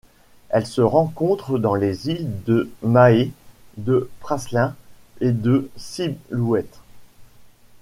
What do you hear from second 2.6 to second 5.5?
Mahé, de Praslin et